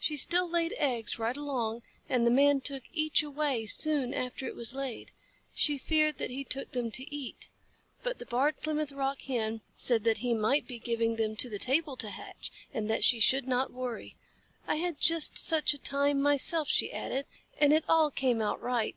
She 0.00 0.16
still 0.16 0.48
laid 0.48 0.74
eggs 0.78 1.16
right 1.20 1.36
along, 1.36 1.82
and 2.08 2.26
the 2.26 2.30
Man 2.32 2.60
took 2.60 2.82
each 2.92 3.22
away 3.22 3.66
soon 3.66 4.12
after 4.12 4.44
it 4.44 4.56
was 4.56 4.74
laid. 4.74 5.12
She 5.54 5.78
feared 5.78 6.18
that 6.18 6.28
he 6.30 6.42
took 6.42 6.72
them 6.72 6.90
to 6.90 7.14
eat, 7.14 7.50
but 8.02 8.18
the 8.18 8.26
Barred 8.26 8.60
Plymouth 8.60 8.90
Rock 8.90 9.20
Hen 9.20 9.60
said 9.76 10.02
that 10.02 10.18
he 10.18 10.34
might 10.34 10.66
be 10.66 10.80
giving 10.80 11.14
them 11.14 11.36
to 11.36 11.48
the 11.48 11.60
table 11.60 11.96
to 11.98 12.10
hatch, 12.10 12.50
and 12.74 12.90
that 12.90 13.04
she 13.04 13.20
should 13.20 13.46
not 13.46 13.72
worry. 13.72 14.16
"I 14.66 14.74
had 14.74 14.98
just 14.98 15.38
such 15.38 15.72
a 15.72 15.78
time 15.78 16.20
myself," 16.20 16.66
she 16.66 16.92
added, 16.92 17.26
"and 17.60 17.72
it 17.72 17.84
all 17.88 18.10
came 18.10 18.42
out 18.42 18.60
right. 18.60 18.96